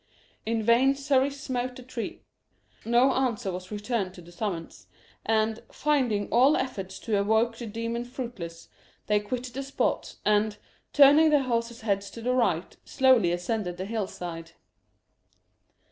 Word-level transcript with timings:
In 0.47 0.63
vain 0.63 0.95
Surrey 0.95 1.29
smote 1.29 1.75
the 1.75 1.83
tree. 1.83 2.23
No 2.85 3.13
answer 3.13 3.51
was 3.51 3.69
returned 3.71 4.15
to 4.15 4.21
the 4.23 4.31
summons; 4.31 4.87
and, 5.23 5.61
finding 5.71 6.27
all 6.29 6.57
efforts 6.57 6.97
to 7.01 7.19
evoke 7.19 7.55
the 7.55 7.67
demon 7.67 8.03
fruitless, 8.05 8.67
they 9.05 9.19
quitted 9.19 9.53
the 9.53 9.61
spot, 9.61 10.15
and, 10.25 10.57
turning 10.91 11.29
their 11.29 11.43
horses' 11.43 11.81
heads 11.81 12.09
to 12.09 12.21
the 12.23 12.33
right, 12.33 12.77
slowly 12.83 13.31
ascended 13.31 13.77
the 13.77 13.85
hill 13.85 14.07
side. 14.07 14.53